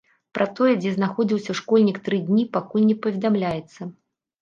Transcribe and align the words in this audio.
Пра 0.37 0.45
тое, 0.59 0.69
дзе 0.79 0.93
знаходзіўся 0.95 1.57
школьнік 1.61 2.01
тры 2.09 2.23
дні, 2.33 2.49
пакуль 2.59 2.89
не 2.91 2.99
паведамляецца. 3.07 3.81